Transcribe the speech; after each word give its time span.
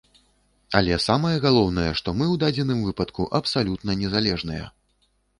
Але 0.77 0.95
самае 1.07 1.33
галоўнае, 1.43 1.85
што 1.99 2.13
мы 2.21 2.25
ў 2.29 2.35
дадзеным 2.43 2.79
выпадку 2.87 3.27
абсалютна 3.41 3.95
незалежныя. 4.01 4.65